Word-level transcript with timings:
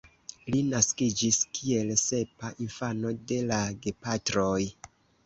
Li 0.53 0.59
naskiĝis 0.69 1.37
kiel 1.57 1.91
sepa 2.03 2.49
infano 2.65 3.13
de 3.33 3.39
la 3.53 3.61
gepatroj. 3.85 4.57